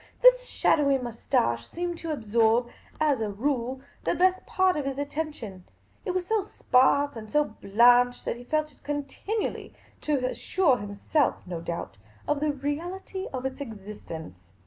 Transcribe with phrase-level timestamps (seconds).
[0.23, 2.69] This shadowy moustache seemed to absorb,
[2.99, 5.63] as a rule, the best part of his attention;
[6.05, 11.45] it was so sparse and so blanched that he felt it continually— to assure himself,
[11.45, 14.53] no doubt, of the reality of its existence.